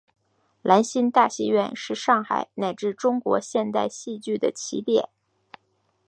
[0.63, 5.09] 兰心大戏院是上海乃至中国现代戏剧的起点。